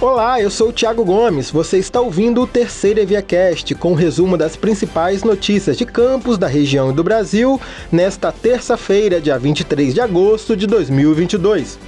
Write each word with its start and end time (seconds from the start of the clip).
Olá, 0.00 0.40
eu 0.40 0.48
sou 0.48 0.68
o 0.68 0.72
Thiago 0.72 1.04
Gomes. 1.04 1.50
Você 1.50 1.76
está 1.76 2.00
ouvindo 2.00 2.40
o 2.40 2.46
terceiro 2.46 3.00
EviaCast 3.00 3.74
com 3.74 3.90
um 3.90 3.96
resumo 3.96 4.36
das 4.36 4.54
principais 4.54 5.24
notícias 5.24 5.76
de 5.76 5.84
campos 5.84 6.38
da 6.38 6.46
região 6.46 6.90
e 6.90 6.94
do 6.94 7.02
Brasil 7.02 7.60
nesta 7.90 8.30
terça-feira, 8.30 9.20
dia 9.20 9.36
23 9.36 9.92
de 9.92 10.00
agosto 10.00 10.56
de 10.56 10.68
2022. 10.68 11.80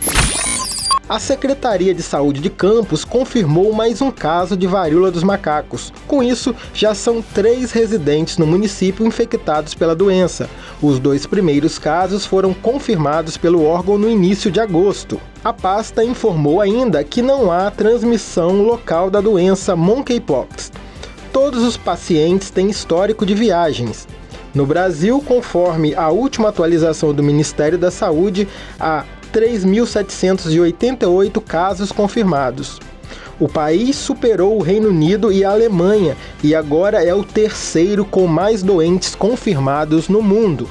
A 1.11 1.19
Secretaria 1.19 1.93
de 1.93 2.05
Saúde 2.05 2.41
de 2.41 2.49
Campos 2.49 3.05
confirmou 3.05 3.73
mais 3.73 4.01
um 4.01 4.13
caso 4.13 4.57
de 4.57 4.65
varíola 4.69 5.11
dos 5.11 5.25
macacos. 5.25 5.93
Com 6.07 6.23
isso, 6.23 6.55
já 6.73 6.95
são 6.95 7.21
três 7.21 7.73
residentes 7.73 8.39
no 8.39 8.47
município 8.47 9.05
infectados 9.05 9.75
pela 9.75 9.93
doença. 9.93 10.49
Os 10.81 11.01
dois 11.01 11.27
primeiros 11.27 11.81
casos 11.81 12.25
foram 12.25 12.55
confirmados 12.55 13.37
pelo 13.37 13.65
órgão 13.65 13.99
no 13.99 14.09
início 14.09 14.53
de 14.53 14.61
agosto. 14.61 15.21
A 15.43 15.53
pasta 15.53 16.05
informou 16.05 16.61
ainda 16.61 17.03
que 17.03 17.23
não 17.23 17.51
há 17.51 17.73
transmissão 17.73 18.63
local 18.63 19.11
da 19.11 19.21
doença 19.21 19.75
monkeypox. 19.75 20.71
Todos 21.33 21.65
os 21.65 21.77
pacientes 21.77 22.51
têm 22.51 22.71
histórico 22.71 23.27
de 23.27 23.35
viagens. 23.35 24.07
No 24.55 24.65
Brasil, 24.65 25.21
conforme 25.27 25.93
a 25.93 26.09
última 26.09 26.51
atualização 26.51 27.13
do 27.13 27.21
Ministério 27.21 27.79
da 27.79 27.91
Saúde, 27.91 28.47
há 28.79 29.05
3.788 29.33 31.43
casos 31.43 31.93
confirmados. 31.93 32.81
O 33.41 33.49
país 33.49 33.97
superou 33.97 34.59
o 34.59 34.63
Reino 34.63 34.91
Unido 34.91 35.33
e 35.33 35.45
a 35.45 35.51
Alemanha 35.51 36.15
e 36.45 36.55
agora 36.55 37.03
é 37.03 37.15
o 37.15 37.25
terceiro 37.25 38.05
com 38.05 38.27
mais 38.27 38.63
doentes 38.63 39.15
confirmados 39.15 40.09
no 40.09 40.21
mundo. 40.21 40.69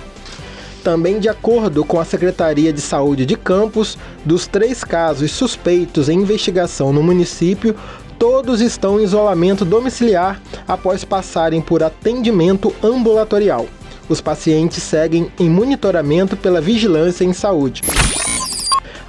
Também, 0.83 1.19
de 1.19 1.27
acordo 1.27 1.83
com 1.83 1.99
a 1.99 2.05
Secretaria 2.05 2.71
de 2.71 2.79
Saúde 2.79 3.25
de 3.25 3.35
Campos, 3.35 3.97
dos 4.23 4.45
três 4.45 4.83
casos 4.83 5.31
suspeitos 5.31 6.09
em 6.09 6.19
investigação 6.19 6.93
no 6.93 7.01
município, 7.01 7.75
todos 8.19 8.61
estão 8.61 8.99
em 8.99 9.03
isolamento 9.03 9.65
domiciliar 9.65 10.39
após 10.67 11.03
passarem 11.03 11.61
por 11.61 11.81
atendimento 11.81 12.71
ambulatorial. 12.83 13.65
Os 14.07 14.21
pacientes 14.21 14.83
seguem 14.83 15.31
em 15.39 15.49
monitoramento 15.49 16.37
pela 16.37 16.61
Vigilância 16.61 17.23
em 17.23 17.33
Saúde. 17.33 17.81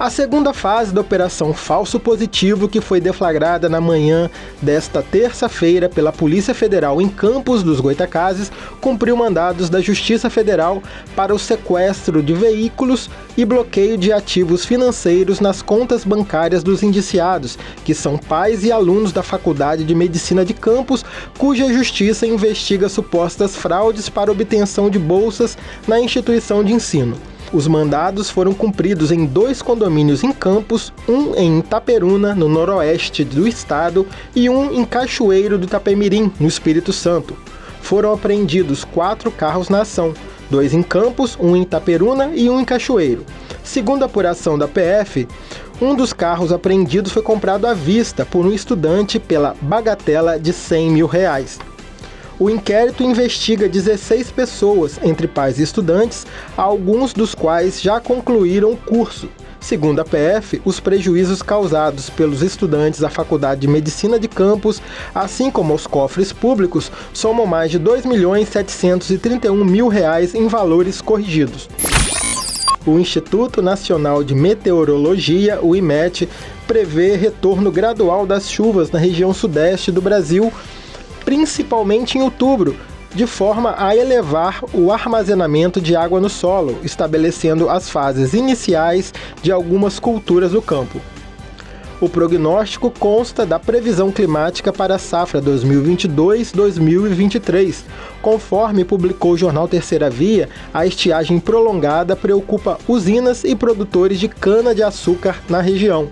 A 0.01 0.09
segunda 0.09 0.51
fase 0.51 0.91
da 0.91 0.99
Operação 0.99 1.53
Falso 1.53 1.99
Positivo, 1.99 2.67
que 2.67 2.81
foi 2.81 2.99
deflagrada 2.99 3.69
na 3.69 3.79
manhã 3.79 4.31
desta 4.59 5.03
terça-feira 5.03 5.87
pela 5.87 6.11
Polícia 6.11 6.55
Federal 6.55 6.99
em 6.99 7.07
Campos 7.07 7.61
dos 7.61 7.79
Goitacazes, 7.79 8.51
cumpriu 8.81 9.15
mandados 9.15 9.69
da 9.69 9.79
Justiça 9.79 10.27
Federal 10.27 10.81
para 11.15 11.35
o 11.35 11.37
sequestro 11.37 12.23
de 12.23 12.33
veículos 12.33 13.11
e 13.37 13.45
bloqueio 13.45 13.95
de 13.95 14.11
ativos 14.11 14.65
financeiros 14.65 15.39
nas 15.39 15.61
contas 15.61 16.03
bancárias 16.03 16.63
dos 16.63 16.81
indiciados, 16.81 17.55
que 17.85 17.93
são 17.93 18.17
pais 18.17 18.63
e 18.63 18.71
alunos 18.71 19.11
da 19.11 19.21
Faculdade 19.21 19.83
de 19.83 19.93
Medicina 19.93 20.43
de 20.43 20.55
Campos, 20.55 21.05
cuja 21.37 21.71
justiça 21.71 22.25
investiga 22.25 22.89
supostas 22.89 23.55
fraudes 23.55 24.09
para 24.09 24.31
obtenção 24.31 24.89
de 24.89 24.97
bolsas 24.97 25.55
na 25.87 25.99
instituição 25.99 26.63
de 26.63 26.73
ensino. 26.73 27.15
Os 27.53 27.67
mandados 27.67 28.29
foram 28.29 28.53
cumpridos 28.53 29.11
em 29.11 29.25
dois 29.25 29.61
condomínios 29.61 30.23
em 30.23 30.31
Campos, 30.31 30.93
um 31.07 31.35
em 31.35 31.59
Itaperuna, 31.59 32.33
no 32.33 32.47
noroeste 32.47 33.25
do 33.25 33.45
estado, 33.45 34.07
e 34.33 34.49
um 34.49 34.71
em 34.71 34.85
Cachoeiro 34.85 35.57
do 35.57 35.65
Itapemirim, 35.65 36.31
no 36.39 36.47
Espírito 36.47 36.93
Santo. 36.93 37.35
Foram 37.81 38.13
apreendidos 38.13 38.85
quatro 38.85 39.29
carros 39.29 39.67
na 39.67 39.81
ação, 39.81 40.13
dois 40.49 40.73
em 40.73 40.81
Campos, 40.81 41.37
um 41.41 41.53
em 41.53 41.63
Itaperuna 41.63 42.31
e 42.33 42.49
um 42.49 42.57
em 42.57 42.63
Cachoeiro. 42.63 43.25
Segundo 43.63 44.03
a 44.03 44.05
apuração 44.05 44.57
da 44.57 44.67
PF, 44.67 45.27
um 45.81 45.93
dos 45.93 46.13
carros 46.13 46.53
apreendidos 46.53 47.11
foi 47.11 47.21
comprado 47.21 47.67
à 47.67 47.73
vista 47.73 48.25
por 48.25 48.45
um 48.45 48.53
estudante 48.53 49.19
pela 49.19 49.55
bagatela 49.61 50.39
de 50.39 50.53
100 50.53 50.91
mil 50.91 51.07
reais. 51.07 51.59
O 52.41 52.49
inquérito 52.49 53.03
investiga 53.03 53.69
16 53.69 54.31
pessoas, 54.31 54.99
entre 55.03 55.27
pais 55.27 55.59
e 55.59 55.61
estudantes, 55.61 56.25
alguns 56.57 57.13
dos 57.13 57.35
quais 57.35 57.79
já 57.79 57.99
concluíram 57.99 58.71
o 58.71 58.77
curso. 58.77 59.29
Segundo 59.59 59.99
a 59.99 60.03
PF, 60.03 60.59
os 60.65 60.79
prejuízos 60.79 61.43
causados 61.43 62.09
pelos 62.09 62.41
estudantes 62.41 62.99
da 62.99 63.11
Faculdade 63.11 63.61
de 63.61 63.67
Medicina 63.67 64.19
de 64.19 64.27
Campos, 64.27 64.81
assim 65.13 65.51
como 65.51 65.71
aos 65.71 65.85
cofres 65.85 66.33
públicos, 66.33 66.91
somam 67.13 67.45
mais 67.45 67.69
de 67.69 67.77
2 67.77 68.07
milhões 68.07 68.49
731 68.49 69.63
mil 69.63 69.87
reais 69.87 70.33
em 70.33 70.47
valores 70.47 70.99
corrigidos. 70.99 71.69
O 72.87 72.97
Instituto 72.97 73.61
Nacional 73.61 74.23
de 74.23 74.33
Meteorologia, 74.33 75.59
o 75.61 75.75
IMET, 75.75 76.27
prevê 76.65 77.15
retorno 77.15 77.71
gradual 77.71 78.25
das 78.25 78.49
chuvas 78.49 78.89
na 78.89 78.97
região 78.97 79.31
sudeste 79.31 79.91
do 79.91 80.01
Brasil 80.01 80.51
principalmente 81.31 82.17
em 82.17 82.21
outubro, 82.21 82.75
de 83.15 83.25
forma 83.25 83.73
a 83.77 83.95
elevar 83.95 84.59
o 84.73 84.91
armazenamento 84.91 85.79
de 85.79 85.95
água 85.95 86.19
no 86.19 86.27
solo, 86.27 86.77
estabelecendo 86.83 87.69
as 87.69 87.89
fases 87.89 88.33
iniciais 88.33 89.13
de 89.41 89.49
algumas 89.49 89.97
culturas 89.97 90.51
do 90.51 90.61
campo. 90.61 90.99
O 92.01 92.09
prognóstico 92.09 92.91
consta 92.91 93.45
da 93.45 93.57
previsão 93.57 94.11
climática 94.11 94.73
para 94.73 94.95
a 94.95 94.99
safra 94.99 95.41
2022-2023. 95.41 97.85
Conforme 98.21 98.83
publicou 98.83 99.31
o 99.31 99.37
jornal 99.37 99.69
Terceira 99.69 100.09
Via, 100.09 100.49
a 100.73 100.85
estiagem 100.85 101.39
prolongada 101.39 102.13
preocupa 102.13 102.77
usinas 102.89 103.45
e 103.45 103.55
produtores 103.55 104.19
de 104.19 104.27
cana-de-açúcar 104.27 105.41
na 105.47 105.61
região. 105.61 106.09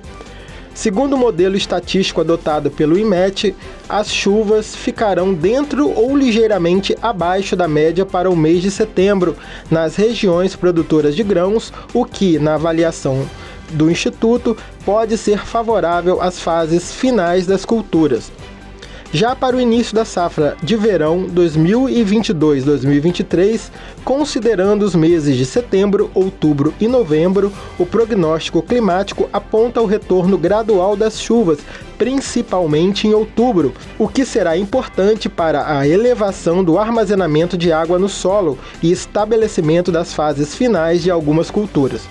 Segundo 0.79 1.16
o 1.16 1.17
modelo 1.17 1.57
estatístico 1.57 2.22
adotado 2.22 2.72
pelo 2.72 2.97
IMET, 2.97 3.53
as 3.90 4.09
chuvas 4.09 4.73
ficarão 4.73 5.34
dentro 5.34 5.90
ou 5.90 6.16
ligeiramente 6.16 6.95
abaixo 7.01 7.53
da 7.53 7.67
média 7.67 8.06
para 8.06 8.31
o 8.31 8.35
mês 8.35 8.62
de 8.62 8.72
setembro 8.72 9.35
nas 9.69 9.97
regiões 9.97 10.56
produtoras 10.56 11.17
de 11.17 11.22
grãos, 11.22 11.73
o 11.94 12.06
que, 12.06 12.40
na 12.40 12.53
avaliação 12.53 13.28
do 13.72 13.91
Instituto, 13.91 14.56
pode 14.85 15.17
ser 15.17 15.40
favorável 15.40 16.22
às 16.22 16.40
fases 16.40 16.94
finais 16.94 17.46
das 17.46 17.66
culturas. 17.66 18.31
Já 19.12 19.36
para 19.36 19.58
o 19.58 19.62
início 19.62 19.96
da 19.96 20.06
safra 20.06 20.56
de 20.62 20.75
verão 20.75 21.25
2022-2023, 21.34 23.72
considerando 24.06 24.84
os 24.84 24.94
meses 24.94 25.36
de 25.36 25.47
setembro, 25.47 26.12
outubro 26.14 26.75
e 26.80 26.88
novembro, 26.88 27.52
o 27.80 27.88
prognóstico 27.88 28.62
climático 28.62 29.28
aponta 29.34 29.81
o 29.81 29.88
retorno 29.88 30.38
gradual 30.38 30.96
das 30.96 31.20
chuvas, 31.20 31.58
principalmente 31.97 33.08
em 33.08 33.16
outubro, 33.16 33.74
o 33.97 34.08
que 34.08 34.24
será 34.24 34.56
importante 34.56 35.28
para 35.28 35.80
a 35.80 35.88
elevação 35.88 36.64
do 36.64 36.78
armazenamento 36.78 37.58
de 37.58 37.74
água 37.74 37.97
no 37.97 38.08
solo 38.08 38.59
e 38.80 38.91
estabelecimento 38.91 39.91
das 39.91 40.14
fases 40.14 40.53
finais 40.53 41.02
de 41.02 41.09
algumas 41.09 41.50
culturas. 41.50 42.08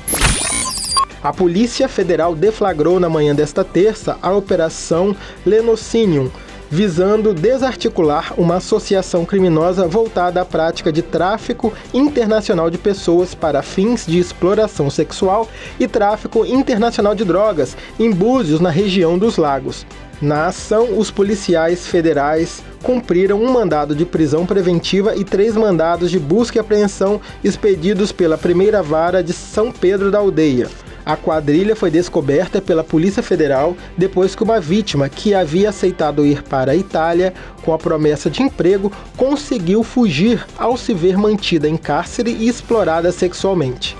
A 1.22 1.32
Polícia 1.32 1.88
Federal 1.88 2.34
deflagrou 2.34 2.98
na 2.98 3.08
manhã 3.08 3.36
desta 3.36 3.62
terça 3.62 4.18
a 4.20 4.32
Operação 4.32 5.14
Lenocinium 5.46 6.28
visando 6.70 7.34
desarticular 7.34 8.34
uma 8.36 8.56
associação 8.56 9.24
criminosa 9.24 9.86
voltada 9.86 10.40
à 10.40 10.44
prática 10.44 10.92
de 10.92 11.02
tráfico 11.02 11.72
internacional 11.92 12.70
de 12.70 12.78
pessoas 12.78 13.34
para 13.34 13.62
fins 13.62 14.06
de 14.06 14.18
exploração 14.18 14.90
sexual 14.90 15.48
e 15.78 15.88
tráfico 15.88 16.44
internacional 16.44 17.14
de 17.14 17.24
drogas 17.24 17.76
em 17.98 18.10
Búzios, 18.10 18.60
na 18.60 18.70
região 18.70 19.18
dos 19.18 19.36
Lagos. 19.36 19.86
Na 20.20 20.46
ação, 20.46 20.98
os 20.98 21.12
policiais 21.12 21.86
federais 21.86 22.60
cumpriram 22.82 23.40
um 23.40 23.52
mandado 23.52 23.94
de 23.94 24.04
prisão 24.04 24.44
preventiva 24.44 25.14
e 25.14 25.24
três 25.24 25.54
mandados 25.56 26.10
de 26.10 26.18
busca 26.18 26.58
e 26.58 26.60
apreensão 26.60 27.20
expedidos 27.44 28.10
pela 28.10 28.36
primeira 28.36 28.82
vara 28.82 29.22
de 29.22 29.32
São 29.32 29.70
Pedro 29.70 30.10
da 30.10 30.18
Aldeia. 30.18 30.68
A 31.08 31.16
quadrilha 31.16 31.74
foi 31.74 31.90
descoberta 31.90 32.60
pela 32.60 32.84
Polícia 32.84 33.22
Federal 33.22 33.74
depois 33.96 34.34
que 34.34 34.42
uma 34.42 34.60
vítima 34.60 35.08
que 35.08 35.32
havia 35.32 35.70
aceitado 35.70 36.26
ir 36.26 36.42
para 36.42 36.72
a 36.72 36.76
Itália 36.76 37.32
com 37.62 37.72
a 37.72 37.78
promessa 37.78 38.28
de 38.28 38.42
emprego 38.42 38.92
conseguiu 39.16 39.82
fugir 39.82 40.46
ao 40.58 40.76
se 40.76 40.92
ver 40.92 41.16
mantida 41.16 41.66
em 41.66 41.78
cárcere 41.78 42.30
e 42.38 42.46
explorada 42.46 43.10
sexualmente 43.10 43.96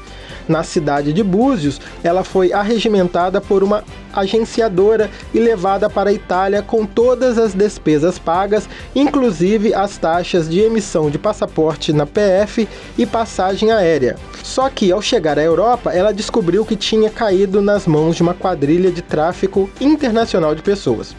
na 0.48 0.62
cidade 0.62 1.12
de 1.12 1.22
Búzios, 1.22 1.80
ela 2.02 2.24
foi 2.24 2.52
arregimentada 2.52 3.40
por 3.40 3.62
uma 3.62 3.84
agenciadora 4.12 5.10
e 5.32 5.38
levada 5.38 5.88
para 5.88 6.10
a 6.10 6.12
Itália 6.12 6.62
com 6.62 6.84
todas 6.84 7.38
as 7.38 7.54
despesas 7.54 8.18
pagas, 8.18 8.68
inclusive 8.94 9.74
as 9.74 9.96
taxas 9.96 10.48
de 10.48 10.60
emissão 10.60 11.10
de 11.10 11.18
passaporte 11.18 11.92
na 11.92 12.06
PF 12.06 12.68
e 12.96 13.06
passagem 13.06 13.70
aérea. 13.70 14.16
Só 14.42 14.68
que 14.68 14.90
ao 14.90 15.02
chegar 15.02 15.38
à 15.38 15.42
Europa, 15.42 15.92
ela 15.92 16.12
descobriu 16.12 16.64
que 16.64 16.76
tinha 16.76 17.10
caído 17.10 17.60
nas 17.60 17.86
mãos 17.86 18.16
de 18.16 18.22
uma 18.22 18.34
quadrilha 18.34 18.90
de 18.90 19.02
tráfico 19.02 19.70
internacional 19.80 20.54
de 20.54 20.62
pessoas. 20.62 21.14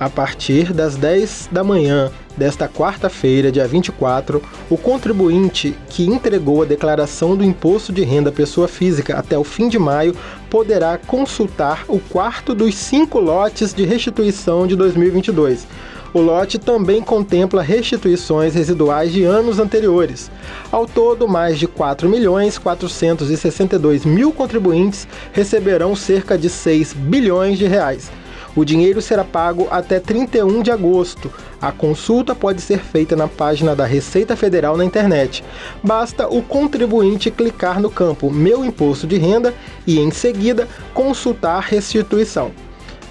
A 0.00 0.08
partir 0.08 0.72
das 0.72 0.96
10 0.96 1.50
da 1.52 1.62
manhã 1.62 2.10
desta 2.34 2.66
quarta-feira, 2.66 3.52
dia 3.52 3.68
24, 3.68 4.42
o 4.70 4.78
contribuinte 4.78 5.76
que 5.90 6.06
entregou 6.06 6.62
a 6.62 6.64
declaração 6.64 7.36
do 7.36 7.44
imposto 7.44 7.92
de 7.92 8.02
renda 8.02 8.32
pessoa 8.32 8.66
física 8.66 9.18
até 9.18 9.36
o 9.36 9.44
fim 9.44 9.68
de 9.68 9.78
maio 9.78 10.16
poderá 10.48 10.96
consultar 10.96 11.84
o 11.86 11.98
quarto 11.98 12.54
dos 12.54 12.76
cinco 12.76 13.20
lotes 13.20 13.74
de 13.74 13.84
restituição 13.84 14.66
de 14.66 14.74
2022. 14.74 15.66
O 16.14 16.20
lote 16.22 16.58
também 16.58 17.02
contempla 17.02 17.60
restituições 17.60 18.54
residuais 18.54 19.12
de 19.12 19.24
anos 19.24 19.58
anteriores. 19.58 20.30
Ao 20.72 20.86
todo, 20.86 21.28
mais 21.28 21.58
de 21.58 21.66
4 21.66 22.08
milhões 22.08 22.56
462 22.56 24.06
mil 24.06 24.32
contribuintes 24.32 25.06
receberão 25.30 25.94
cerca 25.94 26.38
de 26.38 26.48
6 26.48 26.94
bilhões 26.94 27.58
de 27.58 27.66
reais. 27.66 28.10
O 28.56 28.64
dinheiro 28.64 29.00
será 29.00 29.24
pago 29.24 29.68
até 29.70 30.00
31 30.00 30.62
de 30.62 30.70
agosto. 30.70 31.30
A 31.60 31.70
consulta 31.70 32.34
pode 32.34 32.60
ser 32.60 32.80
feita 32.80 33.14
na 33.14 33.28
página 33.28 33.76
da 33.76 33.86
Receita 33.86 34.34
Federal 34.34 34.76
na 34.76 34.84
internet. 34.84 35.44
Basta 35.82 36.28
o 36.28 36.42
contribuinte 36.42 37.30
clicar 37.30 37.80
no 37.80 37.90
campo 37.90 38.30
Meu 38.30 38.64
Imposto 38.64 39.06
de 39.06 39.16
Renda 39.16 39.54
e, 39.86 40.00
em 40.00 40.10
seguida, 40.10 40.68
consultar 40.92 41.60
restituição. 41.60 42.50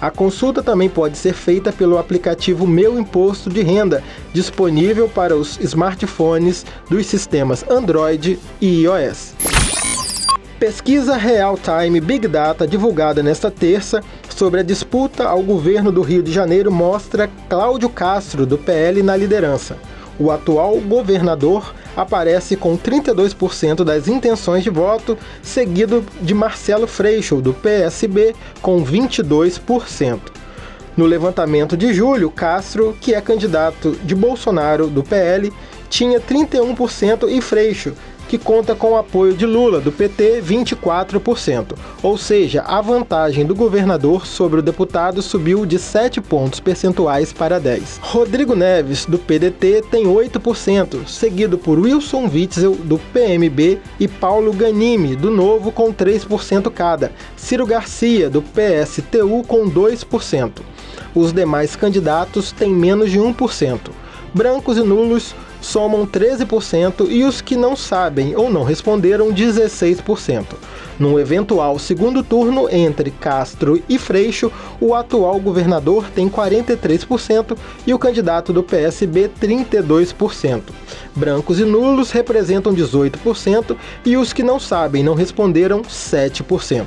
A 0.00 0.10
consulta 0.10 0.62
também 0.62 0.88
pode 0.88 1.18
ser 1.18 1.34
feita 1.34 1.70
pelo 1.70 1.98
aplicativo 1.98 2.66
Meu 2.66 2.98
Imposto 2.98 3.50
de 3.50 3.62
Renda, 3.62 4.02
disponível 4.32 5.08
para 5.08 5.36
os 5.36 5.58
smartphones 5.60 6.64
dos 6.88 7.06
sistemas 7.06 7.64
Android 7.68 8.38
e 8.60 8.82
iOS. 8.82 9.34
Pesquisa 10.58 11.16
Real 11.16 11.58
Time 11.58 12.00
Big 12.00 12.28
Data 12.28 12.66
divulgada 12.66 13.22
nesta 13.22 13.50
terça 13.50 14.02
sobre 14.40 14.60
a 14.60 14.62
disputa 14.62 15.28
ao 15.28 15.42
governo 15.42 15.92
do 15.92 16.00
Rio 16.00 16.22
de 16.22 16.32
Janeiro 16.32 16.72
mostra 16.72 17.30
Cláudio 17.46 17.90
Castro, 17.90 18.46
do 18.46 18.56
PL, 18.56 19.02
na 19.02 19.14
liderança. 19.14 19.76
O 20.18 20.30
atual 20.30 20.80
governador 20.80 21.74
aparece 21.94 22.56
com 22.56 22.74
32% 22.78 23.84
das 23.84 24.08
intenções 24.08 24.64
de 24.64 24.70
voto, 24.70 25.18
seguido 25.42 26.02
de 26.22 26.32
Marcelo 26.32 26.86
Freixo, 26.86 27.36
do 27.42 27.52
PSB, 27.52 28.34
com 28.62 28.82
22%. 28.82 30.18
No 30.96 31.04
levantamento 31.04 31.76
de 31.76 31.92
julho, 31.92 32.30
Castro, 32.30 32.96
que 32.98 33.12
é 33.12 33.20
candidato 33.20 33.94
de 34.02 34.14
Bolsonaro 34.14 34.86
do 34.86 35.02
PL, 35.02 35.52
tinha 35.90 36.18
31% 36.18 37.28
e 37.28 37.42
Freixo, 37.42 37.92
que 38.30 38.38
conta 38.38 38.76
com 38.76 38.92
o 38.92 38.96
apoio 38.96 39.34
de 39.34 39.44
Lula, 39.44 39.80
do 39.80 39.90
PT, 39.90 40.40
24%. 40.40 41.74
Ou 42.00 42.16
seja, 42.16 42.62
a 42.62 42.80
vantagem 42.80 43.44
do 43.44 43.56
governador 43.56 44.24
sobre 44.24 44.60
o 44.60 44.62
deputado 44.62 45.20
subiu 45.20 45.66
de 45.66 45.80
7 45.80 46.20
pontos 46.20 46.60
percentuais 46.60 47.32
para 47.32 47.58
10. 47.58 47.98
Rodrigo 48.00 48.54
Neves, 48.54 49.04
do 49.04 49.18
PDT, 49.18 49.82
tem 49.90 50.04
8%, 50.04 51.08
seguido 51.08 51.58
por 51.58 51.76
Wilson 51.76 52.30
Witzel, 52.32 52.76
do 52.76 53.00
PMB, 53.12 53.80
e 53.98 54.06
Paulo 54.06 54.52
Ganimi, 54.52 55.16
do 55.16 55.28
Novo, 55.28 55.72
com 55.72 55.92
3% 55.92 56.70
cada. 56.70 57.10
Ciro 57.36 57.66
Garcia, 57.66 58.30
do 58.30 58.40
PSTU, 58.40 59.42
com 59.42 59.68
2%. 59.68 60.60
Os 61.16 61.32
demais 61.32 61.74
candidatos 61.74 62.52
têm 62.52 62.72
menos 62.72 63.10
de 63.10 63.18
1%. 63.18 63.90
Brancos 64.32 64.78
e 64.78 64.82
nulos 64.82 65.34
somam 65.60 66.06
13% 66.06 67.06
e 67.10 67.24
os 67.24 67.40
que 67.40 67.56
não 67.56 67.76
sabem 67.76 68.34
ou 68.36 68.50
não 68.50 68.62
responderam 68.62 69.32
16%. 69.32 70.44
Num 70.98 71.18
eventual 71.18 71.78
segundo 71.78 72.22
turno 72.22 72.68
entre 72.70 73.10
Castro 73.10 73.82
e 73.88 73.98
Freixo, 73.98 74.52
o 74.80 74.94
atual 74.94 75.40
governador 75.40 76.10
tem 76.14 76.28
43% 76.28 77.56
e 77.86 77.94
o 77.94 77.98
candidato 77.98 78.52
do 78.52 78.62
PSB 78.62 79.30
32%. 79.40 80.62
Brancos 81.14 81.58
e 81.58 81.64
nulos 81.64 82.10
representam 82.10 82.74
18% 82.74 83.76
e 84.04 84.16
os 84.16 84.32
que 84.32 84.42
não 84.42 84.60
sabem 84.60 85.02
não 85.02 85.14
responderam 85.14 85.82
7%. 85.82 86.86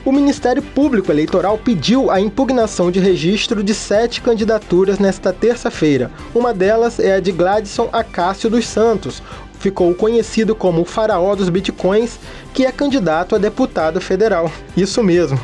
O 0.04 0.12
Ministério 0.12 0.62
Público 0.62 1.10
Eleitoral 1.10 1.56
pediu 1.56 2.10
a 2.10 2.20
impugnação 2.20 2.90
de 2.90 3.00
registro 3.00 3.62
de 3.62 3.72
sete 3.72 4.20
candidaturas 4.20 4.98
nesta 4.98 5.32
terça-feira. 5.32 6.10
Uma 6.34 6.52
delas 6.52 7.00
é 7.00 7.14
a 7.14 7.20
de 7.20 7.32
Gladson 7.32 7.88
Acácio 7.90 8.50
dos 8.50 8.66
Santos, 8.66 9.22
ficou 9.64 9.94
conhecido 9.94 10.54
como 10.54 10.82
o 10.82 10.84
faraó 10.84 11.34
dos 11.34 11.48
bitcoins, 11.48 12.18
que 12.52 12.66
é 12.66 12.70
candidato 12.70 13.34
a 13.34 13.38
deputado 13.38 13.98
federal. 13.98 14.52
Isso 14.76 15.02
mesmo. 15.02 15.40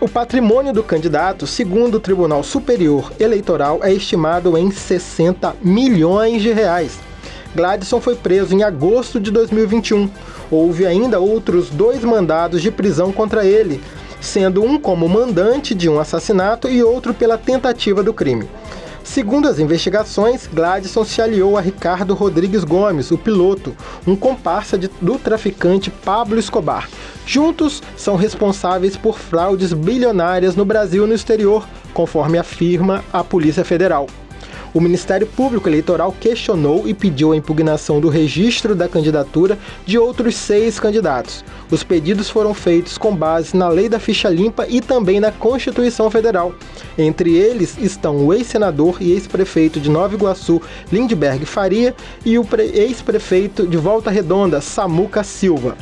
O 0.00 0.08
patrimônio 0.08 0.72
do 0.72 0.82
candidato, 0.82 1.46
segundo 1.46 1.94
o 1.94 2.00
Tribunal 2.00 2.42
Superior 2.42 3.12
Eleitoral, 3.20 3.78
é 3.84 3.92
estimado 3.92 4.58
em 4.58 4.72
60 4.72 5.54
milhões 5.62 6.42
de 6.42 6.52
reais. 6.52 6.98
Gladson 7.54 8.00
foi 8.00 8.16
preso 8.16 8.52
em 8.52 8.64
agosto 8.64 9.20
de 9.20 9.30
2021. 9.30 10.10
Houve 10.50 10.84
ainda 10.84 11.20
outros 11.20 11.70
dois 11.70 12.02
mandados 12.02 12.60
de 12.60 12.72
prisão 12.72 13.12
contra 13.12 13.46
ele, 13.46 13.80
sendo 14.20 14.60
um 14.64 14.76
como 14.76 15.08
mandante 15.08 15.72
de 15.72 15.88
um 15.88 16.00
assassinato 16.00 16.68
e 16.68 16.82
outro 16.82 17.14
pela 17.14 17.38
tentativa 17.38 18.02
do 18.02 18.12
crime. 18.12 18.48
Segundo 19.06 19.48
as 19.48 19.60
investigações, 19.60 20.48
Gladson 20.52 21.04
se 21.04 21.22
aliou 21.22 21.56
a 21.56 21.60
Ricardo 21.60 22.12
Rodrigues 22.12 22.64
Gomes, 22.64 23.12
o 23.12 23.16
piloto, 23.16 23.74
um 24.04 24.16
comparsa 24.16 24.76
de, 24.76 24.90
do 25.00 25.16
traficante 25.16 25.90
Pablo 25.90 26.38
Escobar. 26.38 26.88
Juntos, 27.24 27.82
são 27.96 28.16
responsáveis 28.16 28.96
por 28.96 29.16
fraudes 29.16 29.72
bilionárias 29.72 30.56
no 30.56 30.64
Brasil 30.64 31.04
e 31.04 31.08
no 31.08 31.14
exterior, 31.14 31.66
conforme 31.94 32.36
afirma 32.36 33.02
a 33.12 33.22
Polícia 33.22 33.64
Federal. 33.64 34.08
O 34.74 34.80
Ministério 34.80 35.26
Público 35.26 35.68
Eleitoral 35.68 36.14
questionou 36.20 36.86
e 36.86 36.92
pediu 36.92 37.32
a 37.32 37.36
impugnação 37.36 38.00
do 38.00 38.10
registro 38.10 38.74
da 38.74 38.88
candidatura 38.88 39.56
de 39.86 39.98
outros 39.98 40.34
seis 40.34 40.78
candidatos. 40.78 41.42
Os 41.70 41.82
pedidos 41.82 42.30
foram 42.30 42.54
feitos 42.54 42.96
com 42.96 43.14
base 43.14 43.56
na 43.56 43.68
Lei 43.68 43.88
da 43.88 43.98
Ficha 43.98 44.28
Limpa 44.28 44.66
e 44.68 44.80
também 44.80 45.18
na 45.18 45.32
Constituição 45.32 46.10
Federal. 46.10 46.54
Entre 46.96 47.34
eles 47.36 47.76
estão 47.78 48.24
o 48.24 48.32
ex-senador 48.32 48.98
e 49.00 49.12
ex-prefeito 49.12 49.80
de 49.80 49.90
Nova 49.90 50.14
Iguaçu, 50.14 50.62
Lindbergh 50.92 51.44
Faria, 51.44 51.94
e 52.24 52.38
o 52.38 52.46
ex-prefeito 52.72 53.66
de 53.66 53.76
Volta 53.76 54.10
Redonda, 54.10 54.60
Samuca 54.60 55.24
Silva. 55.24 55.76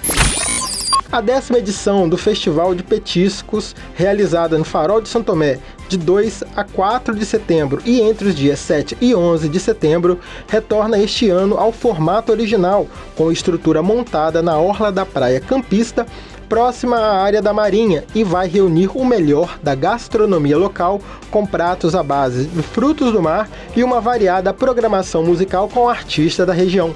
A 1.13 1.21
décima 1.21 1.59
edição 1.59 2.09
do 2.09 2.17
Festival 2.17 2.75
de 2.75 2.83
Petiscos, 2.83 3.77
realizada 3.95 4.59
no 4.59 4.65
Farol 4.65 5.01
de 5.01 5.09
São 5.09 5.23
Tomé 5.23 5.59
de 5.89 5.97
2 5.97 6.43
a 6.57 6.65
4 6.65 7.15
de 7.15 7.25
setembro 7.25 7.81
e 7.85 8.01
entre 8.01 8.29
os 8.29 8.35
dias 8.35 8.59
7 8.59 8.97
e 9.01 9.15
11 9.15 9.49
de 9.49 9.61
setembro, 9.61 10.19
retorna 10.49 10.99
este 10.99 11.29
ano 11.29 11.57
ao 11.57 11.71
formato 11.71 12.33
original, 12.33 12.89
com 13.15 13.31
estrutura 13.31 13.83
montada 13.83 14.43
na 14.43 14.59
orla 14.59 14.91
da 14.91 15.07
Praia 15.07 15.41
Campista, 15.41 16.07
próxima 16.49 16.97
à 16.97 17.23
área 17.23 17.43
da 17.43 17.53
Marinha, 17.53 18.05
e 18.15 18.25
vai 18.25 18.49
reunir 18.49 18.91
o 18.95 19.05
melhor 19.05 19.59
da 19.63 19.75
gastronomia 19.75 20.57
local, 20.57 21.01
com 21.31 21.47
pratos 21.47 21.95
à 21.95 22.03
base 22.03 22.47
de 22.47 22.63
frutos 22.63 23.13
do 23.13 23.23
mar 23.23 23.49
e 23.77 23.85
uma 23.85 24.01
variada 24.01 24.55
programação 24.55 25.23
musical 25.23 25.69
com 25.69 25.89
artistas 25.89 26.47
da 26.47 26.53
região. 26.53 26.95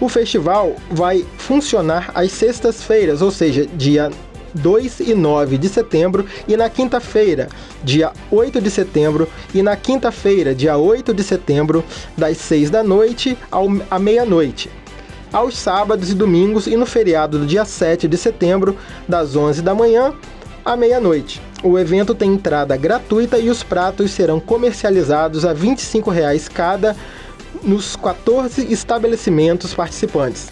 O 0.00 0.08
festival 0.08 0.76
vai 0.90 1.26
funcionar 1.36 2.10
às 2.14 2.32
sextas-feiras, 2.32 3.20
ou 3.20 3.30
seja, 3.30 3.66
dia 3.66 4.10
2 4.54 5.00
e 5.00 5.14
9 5.14 5.58
de 5.58 5.68
setembro, 5.68 6.24
e 6.48 6.56
na 6.56 6.70
quinta-feira, 6.70 7.48
dia 7.84 8.10
8 8.30 8.62
de 8.62 8.70
setembro, 8.70 9.28
e 9.54 9.62
na 9.62 9.76
quinta-feira, 9.76 10.54
dia 10.54 10.78
8 10.78 11.12
de 11.12 11.22
setembro, 11.22 11.84
das 12.16 12.38
6 12.38 12.70
da 12.70 12.82
noite 12.82 13.36
ao, 13.50 13.66
à 13.90 13.98
meia-noite. 13.98 14.70
Aos 15.30 15.56
sábados 15.56 16.10
e 16.10 16.14
domingos 16.14 16.66
e 16.66 16.76
no 16.76 16.86
feriado 16.86 17.38
do 17.38 17.46
dia 17.46 17.66
7 17.66 18.08
de 18.08 18.16
setembro, 18.16 18.76
das 19.06 19.36
11 19.36 19.60
da 19.60 19.74
manhã 19.74 20.14
à 20.64 20.76
meia-noite. 20.76 21.42
O 21.62 21.78
evento 21.78 22.14
tem 22.14 22.32
entrada 22.32 22.74
gratuita 22.74 23.38
e 23.38 23.50
os 23.50 23.62
pratos 23.62 24.10
serão 24.12 24.40
comercializados 24.40 25.44
a 25.44 25.52
25 25.52 26.10
reais 26.10 26.48
cada 26.48 26.96
nos 27.62 27.96
14 27.96 28.72
estabelecimentos 28.72 29.74
participantes. 29.74 30.48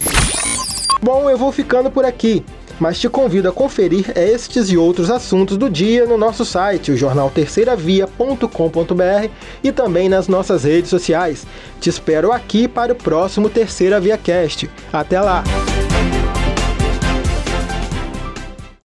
Bom, 1.01 1.29
eu 1.29 1.37
vou 1.37 1.51
ficando 1.51 1.89
por 1.89 2.05
aqui 2.05 2.43
mas 2.79 2.99
te 2.99 3.09
convido 3.09 3.49
a 3.49 3.51
conferir 3.51 4.17
estes 4.17 4.71
e 4.71 4.77
outros 4.77 5.11
assuntos 5.11 5.57
do 5.57 5.69
dia 5.69 6.05
no 6.05 6.17
nosso 6.17 6.45
site, 6.45 6.91
o 6.91 6.97
jornal 6.97 7.29
terceiravia.com.br 7.29 9.29
e 9.63 9.71
também 9.71 10.07
nas 10.07 10.27
nossas 10.27 10.63
redes 10.63 10.89
sociais. 10.89 11.45
Te 11.79 11.89
espero 11.89 12.31
aqui 12.31 12.67
para 12.67 12.93
o 12.93 12.95
próximo 12.95 13.49
Terceira 13.49 13.99
Via 13.99 14.17
Cast. 14.17 14.69
Até 14.91 15.19
lá! 15.19 15.43